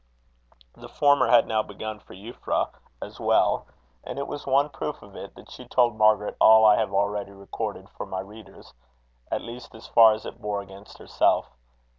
[0.73, 2.71] The former had now begun for Euphra
[3.03, 3.67] as well;
[4.03, 7.33] and it was one proof of it that she told Margaret all I have already
[7.33, 8.73] recorded for my readers,
[9.31, 11.51] at least as far as it bore against herself.